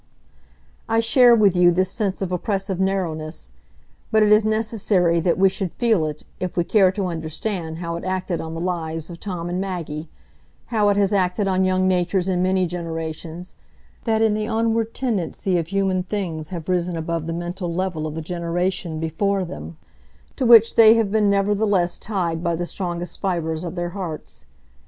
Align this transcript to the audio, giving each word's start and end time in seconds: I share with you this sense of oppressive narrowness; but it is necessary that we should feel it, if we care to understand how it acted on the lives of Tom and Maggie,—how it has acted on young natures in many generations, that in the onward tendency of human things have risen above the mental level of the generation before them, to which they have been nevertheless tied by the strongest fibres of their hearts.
I 0.89 0.99
share 0.99 1.35
with 1.35 1.55
you 1.55 1.69
this 1.69 1.91
sense 1.91 2.23
of 2.23 2.31
oppressive 2.31 2.79
narrowness; 2.79 3.51
but 4.09 4.23
it 4.23 4.31
is 4.31 4.43
necessary 4.43 5.19
that 5.19 5.37
we 5.37 5.47
should 5.47 5.71
feel 5.71 6.07
it, 6.07 6.23
if 6.39 6.57
we 6.57 6.63
care 6.63 6.91
to 6.93 7.05
understand 7.05 7.77
how 7.77 7.95
it 7.97 8.03
acted 8.03 8.41
on 8.41 8.55
the 8.55 8.59
lives 8.59 9.11
of 9.11 9.19
Tom 9.19 9.47
and 9.47 9.61
Maggie,—how 9.61 10.89
it 10.89 10.97
has 10.97 11.13
acted 11.13 11.47
on 11.47 11.65
young 11.65 11.87
natures 11.87 12.29
in 12.29 12.41
many 12.41 12.65
generations, 12.65 13.53
that 14.05 14.23
in 14.23 14.33
the 14.33 14.47
onward 14.47 14.95
tendency 14.95 15.59
of 15.59 15.67
human 15.67 16.01
things 16.01 16.47
have 16.47 16.67
risen 16.67 16.97
above 16.97 17.27
the 17.27 17.31
mental 17.31 17.71
level 17.71 18.07
of 18.07 18.15
the 18.15 18.23
generation 18.23 18.99
before 18.99 19.45
them, 19.45 19.77
to 20.35 20.47
which 20.47 20.73
they 20.73 20.95
have 20.95 21.11
been 21.11 21.29
nevertheless 21.29 21.99
tied 21.99 22.43
by 22.43 22.55
the 22.55 22.65
strongest 22.65 23.19
fibres 23.21 23.63
of 23.63 23.75
their 23.75 23.89
hearts. 23.89 24.45